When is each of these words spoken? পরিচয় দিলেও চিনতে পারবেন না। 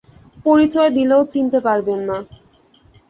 পরিচয় 0.45 0.91
দিলেও 0.97 1.21
চিনতে 1.31 1.59
পারবেন 1.67 1.99
না। 2.09 2.17